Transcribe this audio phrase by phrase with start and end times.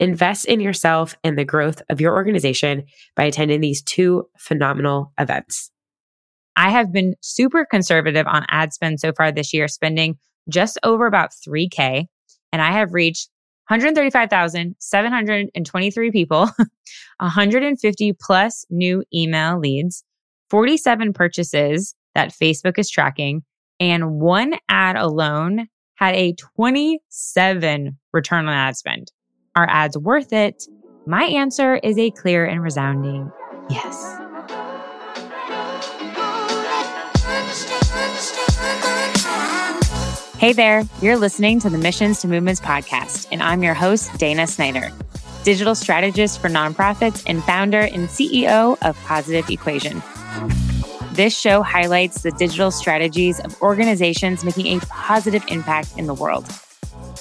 [0.00, 5.70] Invest in yourself and the growth of your organization by attending these two phenomenal events.
[6.56, 11.06] I have been super conservative on ad spend so far this year, spending just over
[11.06, 12.06] about 3K.
[12.52, 13.28] And I have reached
[13.68, 16.40] 135,723 people,
[17.18, 20.04] 150 plus new email leads,
[20.50, 23.42] 47 purchases that Facebook is tracking,
[23.80, 29.10] and one ad alone had a 27 return on ad spend.
[29.56, 30.64] Are ads worth it?
[31.06, 33.30] My answer is a clear and resounding
[33.70, 34.18] yes.
[40.38, 44.48] Hey there, you're listening to the Missions to Movements podcast, and I'm your host, Dana
[44.48, 44.90] Snyder,
[45.44, 50.02] digital strategist for nonprofits and founder and CEO of Positive Equation.
[51.12, 56.44] This show highlights the digital strategies of organizations making a positive impact in the world.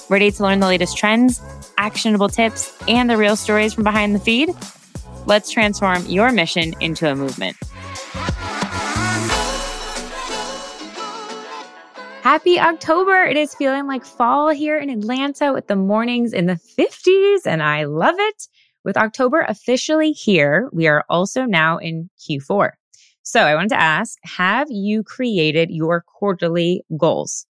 [0.10, 1.40] Ready to learn the latest trends,
[1.84, 4.50] actionable tips, and the real stories from behind the feed?
[5.26, 7.58] Let's transform your mission into a movement.
[12.22, 13.26] Happy October!
[13.26, 17.62] It is feeling like fall here in Atlanta with the mornings in the 50s, and
[17.62, 18.48] I love it.
[18.86, 22.72] With October officially here, we are also now in Q4.
[23.24, 27.46] So I wanted to ask Have you created your quarterly goals?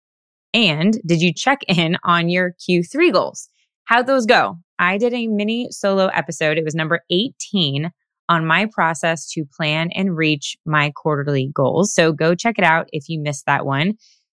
[0.54, 3.50] And did you check in on your Q3 goals?
[3.84, 4.58] How'd those go?
[4.78, 6.58] I did a mini solo episode.
[6.58, 7.90] It was number 18
[8.28, 11.94] on my process to plan and reach my quarterly goals.
[11.94, 13.94] So go check it out if you missed that one.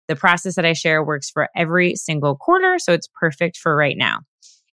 [0.08, 3.98] The process that I share works for every single quarter, so it's perfect for right
[3.98, 4.20] now.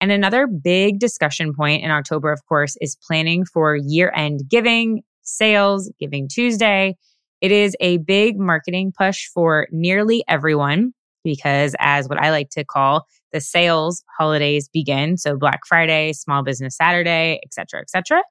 [0.02, 5.02] And another big discussion point in October, of course, is planning for year end giving,
[5.24, 6.96] sales, Giving Tuesday.
[7.42, 10.94] It is a big marketing push for nearly everyone
[11.26, 15.18] because as what I like to call the sales holidays begin.
[15.18, 18.24] So Black Friday, Small Business Saturday, et cetera, et cetera.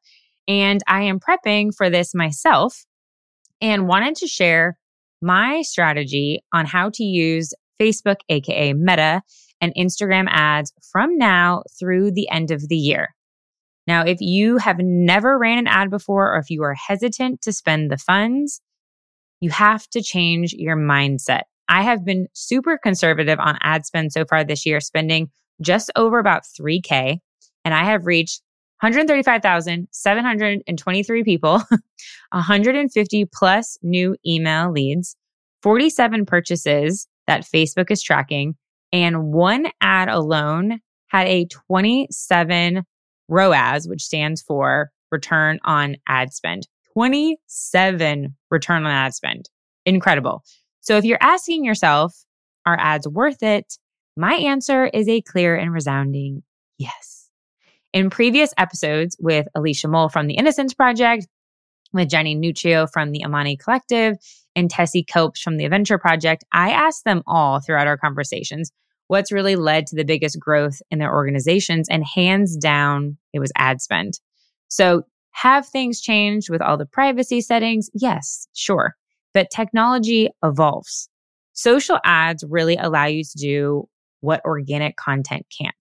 [0.49, 2.87] And I am prepping for this myself
[3.61, 4.79] and wanted to share
[5.21, 9.23] my strategy on how to use Facebook, AKA Meta,
[9.61, 13.15] and Instagram ads from now through the end of the year.
[13.87, 17.53] Now, if you have never ran an ad before or if you are hesitant to
[17.53, 18.61] spend the funds,
[19.41, 21.43] you have to change your mindset.
[21.69, 25.31] I have been super conservative on ad spend so far this year, spending
[25.61, 27.19] just over about 3K.
[27.65, 28.43] And I have reached
[28.81, 31.53] 135,723 people,
[32.31, 35.17] 150 plus new email leads,
[35.63, 38.55] 47 purchases that Facebook is tracking,
[38.93, 42.85] and one ad alone had a 27
[43.29, 46.69] ROAS, which stands for return on ad spend.
[46.93, 49.49] 27 return on ad spend.
[49.87, 50.43] Incredible.
[50.85, 52.15] So if you're asking yourself,
[52.67, 53.79] are ads worth it?
[54.19, 56.43] My answer is a clear and resounding
[56.79, 57.31] yes.
[57.95, 61.27] In previous episodes with Alicia Mole from the Innocence Project,
[61.95, 64.17] with Jenny Nuccio from the Amani Collective,
[64.55, 68.71] and Tessie Copes from the Adventure Project, I asked them all throughout our conversations
[69.09, 71.89] what's really led to the biggest growth in their organizations.
[71.89, 74.21] And hands down, it was ad spend.
[74.69, 77.89] So have things changed with all the privacy settings?
[77.95, 78.97] Yes, sure
[79.35, 81.09] but technology evolves.
[81.53, 83.89] Social ads really allow you to do
[84.21, 85.75] what organic content can't.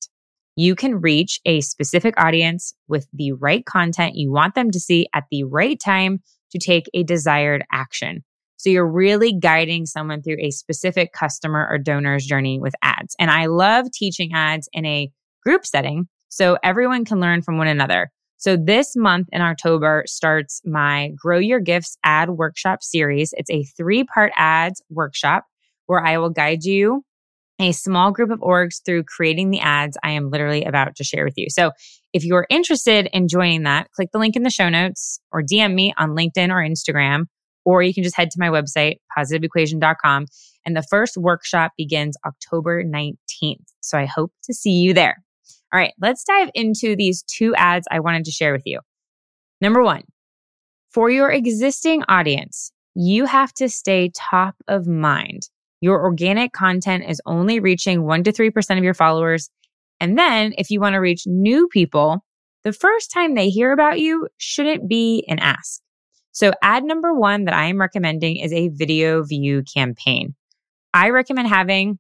[0.56, 5.08] you can reach a specific audience with the right content you want them to see
[5.14, 6.22] at the right time
[6.52, 8.24] to take a desired action.
[8.58, 13.16] So you're really guiding someone through a specific customer or donor's journey with ads.
[13.20, 15.12] And I love teaching ads in a
[15.44, 18.12] group setting so everyone can learn from one another.
[18.44, 23.34] So this month in October starts my Grow Your Gifts ad workshop series.
[23.38, 25.46] It's a three part ads workshop
[25.86, 27.06] where I will guide you
[27.58, 31.24] a small group of orgs through creating the ads I am literally about to share
[31.24, 31.46] with you.
[31.50, 31.72] So
[32.12, 35.74] if you're interested in joining that, click the link in the show notes or DM
[35.74, 37.28] me on LinkedIn or Instagram,
[37.64, 40.26] or you can just head to my website, positiveequation.com.
[40.66, 43.64] And the first workshop begins October 19th.
[43.80, 45.23] So I hope to see you there.
[45.74, 48.80] All right, let's dive into these two ads I wanted to share with you.
[49.60, 50.04] Number one,
[50.92, 55.50] for your existing audience, you have to stay top of mind.
[55.82, 59.50] Your organic content is only reaching 1% to 3% of your followers.
[60.00, 62.24] And then if you want to reach new people,
[62.64, 65.82] the first time they hear about you shouldn't be an ask.
[66.34, 70.36] So ad number one that I am recommending is a video view campaign.
[70.94, 71.98] I recommend having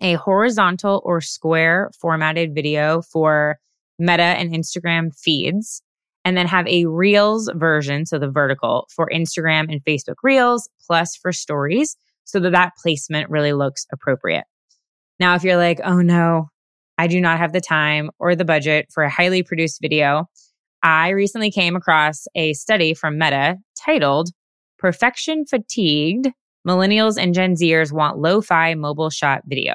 [0.00, 3.58] a horizontal or square formatted video for
[3.98, 5.82] Meta and Instagram feeds,
[6.24, 11.16] and then have a Reels version, so the vertical for Instagram and Facebook Reels, plus
[11.16, 14.44] for stories so that that placement really looks appropriate.
[15.18, 16.50] Now, if you're like, oh no,
[16.98, 20.26] I do not have the time or the budget for a highly produced video,
[20.82, 24.30] I recently came across a study from Meta titled
[24.78, 26.30] Perfection Fatigued
[26.68, 29.74] Millennials and Gen Zers Want Lo Fi Mobile Shot Video.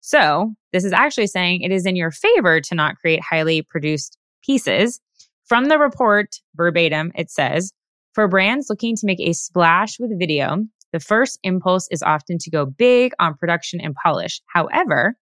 [0.00, 4.18] So, this is actually saying it is in your favor to not create highly produced
[4.44, 5.00] pieces.
[5.46, 7.72] From the report, verbatim, it says,
[8.14, 12.50] for brands looking to make a splash with video, the first impulse is often to
[12.50, 14.40] go big on production and polish.
[14.46, 15.16] However,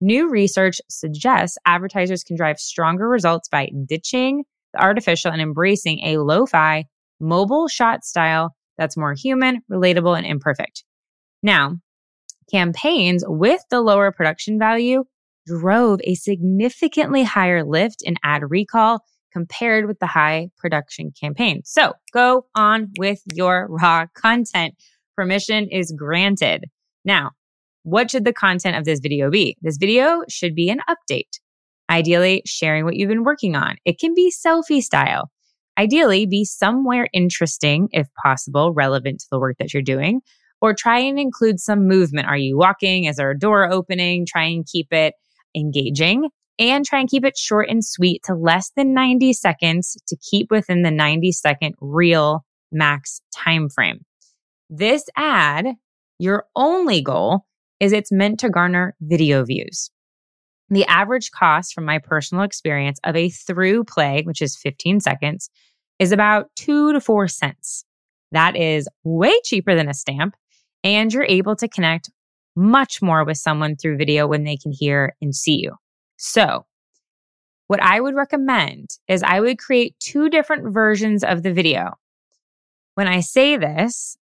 [0.00, 6.18] new research suggests advertisers can drive stronger results by ditching the artificial and embracing a
[6.18, 6.84] lo fi
[7.20, 10.84] mobile shot style that's more human, relatable, and imperfect.
[11.42, 11.76] Now,
[12.50, 15.04] campaigns with the lower production value
[15.46, 19.00] drove a significantly higher lift in ad recall
[19.32, 21.60] compared with the high production campaign.
[21.64, 24.74] So go on with your raw content.
[25.16, 26.64] Permission is granted.
[27.04, 27.32] Now,
[27.82, 29.56] what should the content of this video be?
[29.60, 31.38] This video should be an update.
[31.90, 33.76] Ideally, sharing what you've been working on.
[33.84, 35.30] It can be selfie style.
[35.78, 40.20] Ideally, be somewhere interesting, if possible, relevant to the work that you're doing,
[40.60, 42.28] or try and include some movement.
[42.28, 43.04] Are you walking?
[43.04, 44.24] Is there a door opening?
[44.26, 45.14] Try and keep it
[45.54, 50.16] engaging and try and keep it short and sweet to less than 90 seconds to
[50.16, 54.04] keep within the 90 second Reel max time frame.
[54.70, 55.66] This ad,
[56.18, 57.46] your only goal
[57.80, 59.90] is it's meant to garner video views.
[60.70, 65.50] The average cost from my personal experience of a through play, which is 15 seconds,
[65.98, 67.84] is about two to four cents.
[68.32, 70.34] That is way cheaper than a stamp.
[70.82, 72.10] And you're able to connect
[72.56, 75.72] much more with someone through video when they can hear and see you.
[76.16, 76.66] So,
[77.66, 81.94] what I would recommend is I would create two different versions of the video.
[82.94, 84.16] When I say this,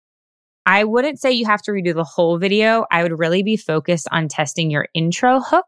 [0.65, 2.87] I wouldn't say you have to redo the whole video.
[2.91, 5.67] I would really be focused on testing your intro hook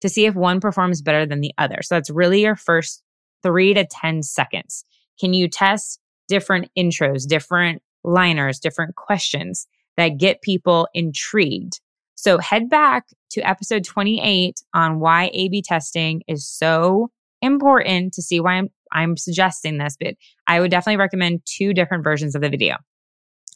[0.00, 1.78] to see if one performs better than the other.
[1.82, 3.02] So that's really your first
[3.42, 4.84] three to 10 seconds.
[5.20, 11.80] Can you test different intros, different liners, different questions that get people intrigued?
[12.14, 17.10] So head back to episode 28 on why A B testing is so
[17.42, 20.14] important to see why I'm, I'm suggesting this, but
[20.46, 22.76] I would definitely recommend two different versions of the video.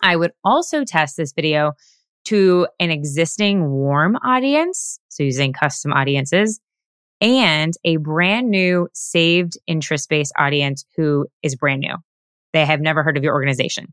[0.02, 1.72] I would also test this video
[2.24, 6.60] to an existing warm audience, so using custom audiences,
[7.20, 11.94] and a brand new saved interest based audience who is brand new.
[12.52, 13.92] They have never heard of your organization.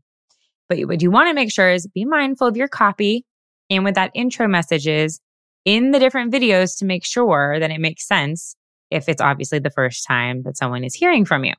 [0.68, 3.24] But what you want to make sure is be mindful of your copy
[3.70, 5.20] and with that intro messages
[5.64, 8.56] in the different videos to make sure that it makes sense
[8.90, 11.54] if it's obviously the first time that someone is hearing from you.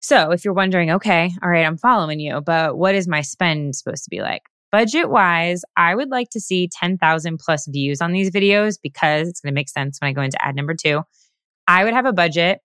[0.00, 3.74] So if you're wondering, okay, all right, I'm following you, but what is my spend
[3.74, 4.42] supposed to be like?
[4.76, 9.40] Budget wise, I would like to see 10,000 plus views on these videos because it's
[9.40, 11.00] going to make sense when I go into ad number two.
[11.66, 12.60] I would have a budget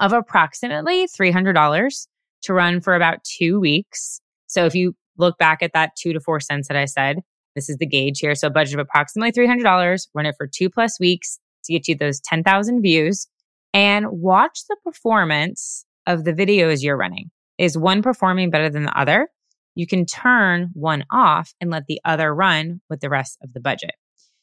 [0.00, 2.06] of approximately $300
[2.44, 4.18] to run for about two weeks.
[4.46, 7.18] So if you look back at that two to four cents that I said,
[7.54, 8.34] this is the gauge here.
[8.34, 11.96] So a budget of approximately $300, run it for two plus weeks to get you
[11.96, 13.28] those 10,000 views
[13.74, 17.30] and watch the performance of the videos you're running.
[17.58, 19.28] Is one performing better than the other?
[19.76, 23.60] You can turn one off and let the other run with the rest of the
[23.60, 23.92] budget.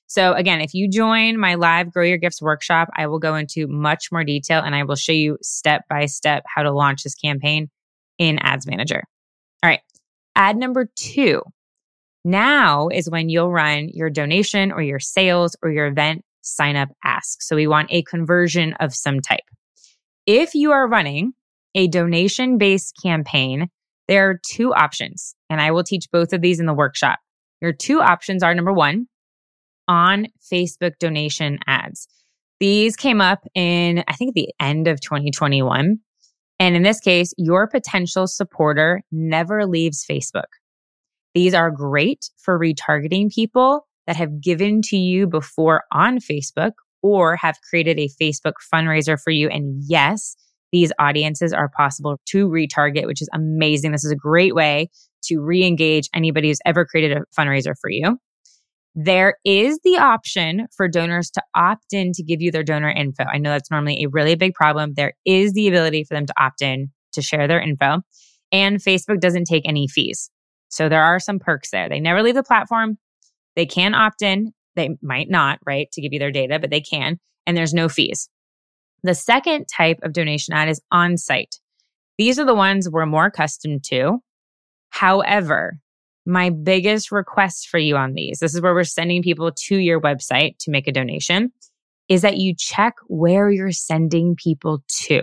[0.07, 3.67] So again, if you join my live Grow Your Gifts workshop, I will go into
[3.67, 7.15] much more detail and I will show you step by step how to launch this
[7.15, 7.69] campaign
[8.19, 9.03] in Ads Manager.
[9.63, 9.81] All right.
[10.35, 11.41] Ad number two.
[12.23, 16.89] Now is when you'll run your donation or your sales or your event sign up
[17.03, 17.41] ask.
[17.41, 19.43] So we want a conversion of some type.
[20.25, 21.33] If you are running
[21.75, 23.69] a donation based campaign,
[24.07, 27.19] there are two options, and I will teach both of these in the workshop.
[27.61, 29.07] Your two options are number one,
[29.87, 32.07] on Facebook donation ads.
[32.59, 35.97] These came up in, I think, the end of 2021.
[36.59, 40.43] And in this case, your potential supporter never leaves Facebook.
[41.33, 47.35] These are great for retargeting people that have given to you before on Facebook or
[47.35, 49.49] have created a Facebook fundraiser for you.
[49.49, 50.35] And yes,
[50.73, 53.91] these audiences are possible to retarget, which is amazing.
[53.91, 54.89] This is a great way
[55.25, 58.17] to re engage anybody who's ever created a fundraiser for you.
[58.95, 63.23] There is the option for donors to opt in to give you their donor info.
[63.23, 64.95] I know that's normally a really big problem.
[64.95, 68.01] There is the ability for them to opt in to share their info,
[68.51, 70.31] and Facebook doesn't take any fees.
[70.69, 71.87] So there are some perks there.
[71.87, 72.97] They never leave the platform.
[73.55, 74.53] They can opt in.
[74.75, 77.19] They might not, right, to give you their data, but they can.
[77.45, 78.27] And there's no fees.
[79.03, 81.59] The second type of donation ad is on site.
[82.17, 84.19] These are the ones we're more accustomed to.
[84.91, 85.79] However,
[86.25, 89.99] my biggest request for you on these, this is where we're sending people to your
[89.99, 91.51] website to make a donation,
[92.07, 95.21] is that you check where you're sending people to.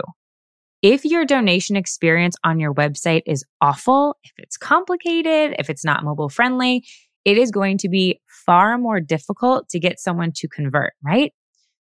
[0.83, 6.05] If your donation experience on your website is awful, if it's complicated, if it's not
[6.05, 6.85] mobile friendly,
[7.25, 11.33] it is going to be far more difficult to get someone to convert, right?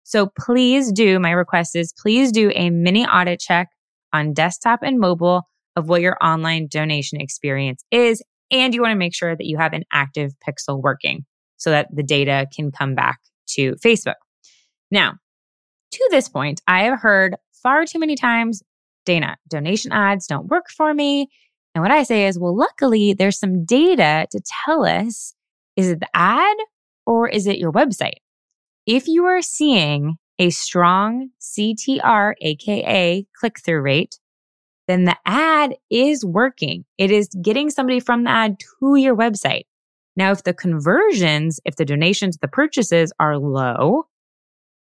[0.08, 3.68] So please do, my request is please do a mini audit check
[4.14, 5.42] on desktop and mobile
[5.76, 8.24] of what your online donation experience is.
[8.50, 11.26] And you want to make sure that you have an active pixel working
[11.58, 13.20] so that the data can come back
[13.56, 14.16] to Facebook.
[14.92, 15.16] Now,
[15.92, 18.64] to this point, I have heard far too many times,
[19.06, 21.28] Dana, donation ads don't work for me.
[21.76, 25.34] And what I say is, well, luckily there's some data to tell us
[25.76, 26.56] is it the ad
[27.06, 28.20] or is it your website?
[28.88, 34.18] If you are seeing a strong CTR, AKA click through rate,
[34.88, 36.86] then the ad is working.
[36.98, 39.64] It is getting somebody from the ad to your website.
[40.16, 44.06] Now, if the conversions, if the donations, the purchases are low,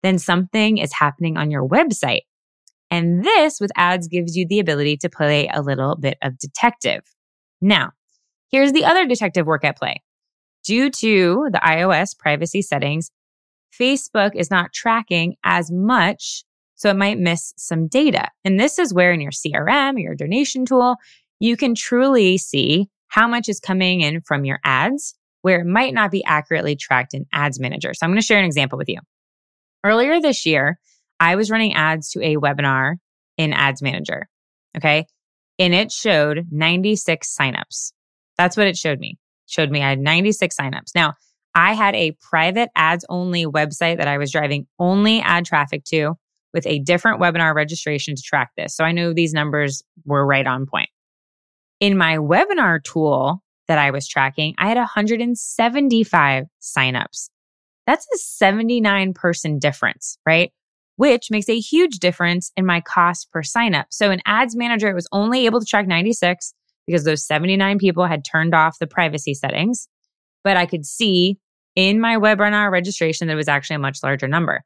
[0.03, 2.21] then something is happening on your website.
[2.89, 7.01] And this with ads gives you the ability to play a little bit of detective.
[7.59, 7.91] Now,
[8.51, 10.01] here's the other detective work at play.
[10.63, 13.11] Due to the iOS privacy settings,
[13.77, 16.43] Facebook is not tracking as much,
[16.75, 18.29] so it might miss some data.
[18.43, 20.95] And this is where in your CRM your donation tool,
[21.39, 25.93] you can truly see how much is coming in from your ads, where it might
[25.93, 27.93] not be accurately tracked in Ads Manager.
[27.93, 28.99] So I'm going to share an example with you.
[29.83, 30.79] Earlier this year,
[31.19, 32.95] I was running ads to a webinar
[33.37, 34.27] in Ads Manager.
[34.75, 35.05] Okay.
[35.59, 37.93] And it showed 96 signups.
[38.37, 39.17] That's what it showed me.
[39.47, 40.93] It showed me I had 96 signups.
[40.93, 41.13] Now,
[41.57, 46.13] I had a private ads only website that I was driving only ad traffic to
[46.53, 48.75] with a different webinar registration to track this.
[48.75, 50.89] So I knew these numbers were right on point.
[51.79, 57.29] In my webinar tool that I was tracking, I had 175 signups.
[57.87, 60.51] That's a 79 person difference, right?
[60.97, 63.85] which makes a huge difference in my cost per sign up.
[63.91, 66.53] So in ads manager, it was only able to track 96
[66.87, 69.87] because those 79 people had turned off the privacy settings.
[70.43, 71.37] But I could see
[71.77, 74.63] in my webinar registration that was actually a much larger number.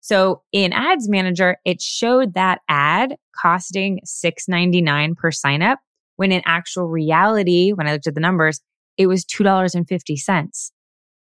[0.00, 5.80] So in ads manager, it showed that ad costing $6.99 per sign up
[6.16, 8.60] when in actual reality, when I looked at the numbers,
[8.98, 10.70] it was $2.50.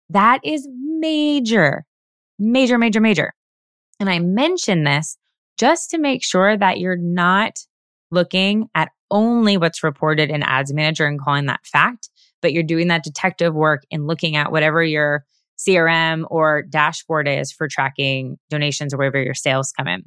[0.09, 1.85] That is major,
[2.37, 3.33] major, major, major.
[4.01, 5.17] And I mention this
[5.57, 7.59] just to make sure that you're not
[8.11, 12.09] looking at only what's reported in Ads Manager and calling that fact,
[12.41, 15.25] but you're doing that detective work and looking at whatever your
[15.57, 20.03] CRM or dashboard is for tracking donations or wherever your sales come in.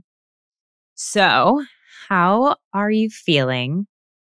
[0.95, 1.65] So,
[2.09, 3.87] how are you feeling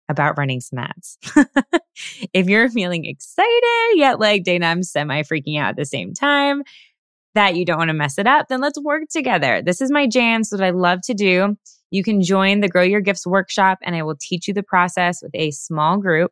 [0.10, 1.18] about running some ads?
[2.34, 6.64] if you're feeling excited, yet like Dana, I'm semi freaking out at the same time,
[7.36, 9.62] that you don't want to mess it up, then let's work together.
[9.62, 10.44] This is my jam.
[10.44, 11.58] So what I love to do.
[11.92, 15.22] You can join the Grow Your Gifts workshop and I will teach you the process
[15.22, 16.32] with a small group.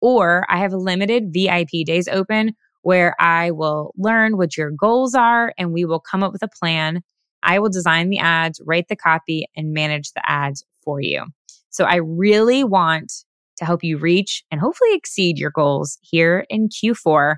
[0.00, 5.52] Or I have limited VIP days open where I will learn what your goals are
[5.58, 7.02] and we will come up with a plan.
[7.42, 11.26] I will design the ads, write the copy, and manage the ads for you.
[11.70, 13.12] So I really want
[13.58, 17.36] to help you reach and hopefully exceed your goals here in Q4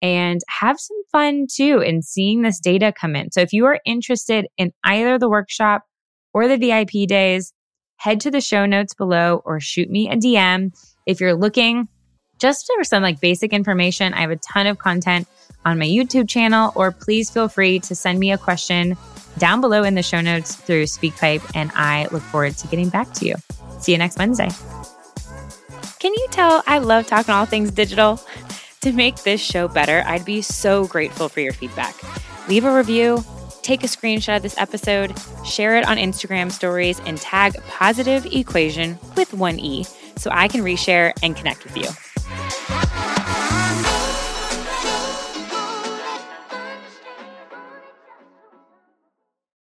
[0.00, 3.30] and have some fun too in seeing this data come in.
[3.32, 5.82] So if you are interested in either the workshop
[6.32, 7.52] or the VIP days,
[7.96, 10.72] head to the show notes below or shoot me a DM.
[11.06, 11.88] If you're looking
[12.38, 15.26] just for some like basic information, I have a ton of content
[15.64, 18.96] on my YouTube channel, or please feel free to send me a question
[19.38, 23.12] down below in the show notes through SpeakPipe, and I look forward to getting back
[23.14, 23.34] to you.
[23.80, 24.48] See you next Wednesday.
[25.98, 28.20] Can you tell I love talking all things digital?
[28.82, 31.96] To make this show better, I'd be so grateful for your feedback.
[32.48, 33.24] Leave a review,
[33.60, 38.96] take a screenshot of this episode, share it on Instagram stories, and tag Positive Equation
[39.16, 39.84] with one E
[40.16, 41.88] so I can reshare and connect with you.